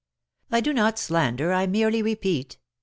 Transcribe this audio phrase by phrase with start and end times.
[0.49, 2.57] "I do not slander, I merely repeat.